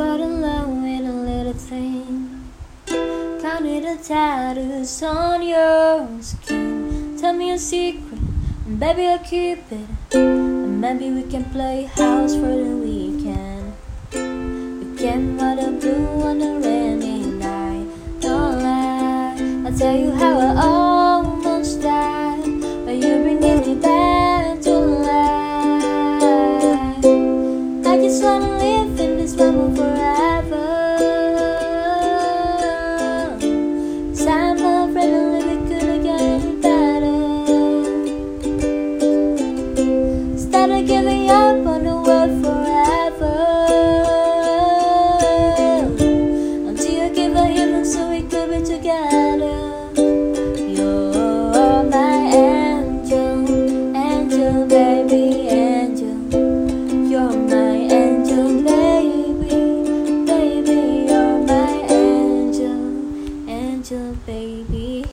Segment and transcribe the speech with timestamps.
[0.00, 2.48] fall in love with a little thing.
[3.42, 7.18] Counted the tattoos on your skin.
[7.20, 8.22] Tell me a secret,
[8.64, 10.14] and baby I'll keep it.
[10.14, 13.74] And maybe we can play house for the weekend.
[14.80, 17.88] We can ride a blue on a rainy night.
[18.20, 19.36] Don't lie,
[19.66, 20.12] I'll tell you
[40.90, 43.36] giving up on the world forever.
[46.68, 49.60] Until you give a your so we could be together.
[50.76, 53.46] You're my angel,
[53.96, 56.18] angel, baby, angel.
[57.08, 59.60] You're my angel, baby,
[60.26, 61.06] baby.
[61.08, 62.82] You're my angel,
[63.48, 65.06] angel, baby.